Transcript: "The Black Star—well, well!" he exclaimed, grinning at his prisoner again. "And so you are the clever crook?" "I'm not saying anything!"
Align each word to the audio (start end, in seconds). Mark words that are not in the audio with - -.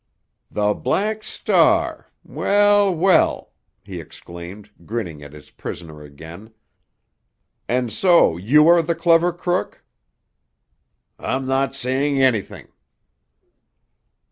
"The 0.49 0.73
Black 0.73 1.21
Star—well, 1.21 2.95
well!" 2.95 3.51
he 3.83 3.99
exclaimed, 4.01 4.71
grinning 4.83 5.21
at 5.21 5.33
his 5.33 5.51
prisoner 5.51 6.01
again. 6.01 6.55
"And 7.69 7.91
so 7.93 8.35
you 8.35 8.67
are 8.67 8.81
the 8.81 8.95
clever 8.95 9.31
crook?" 9.31 9.83
"I'm 11.19 11.45
not 11.45 11.75
saying 11.75 12.19
anything!" 12.19 12.69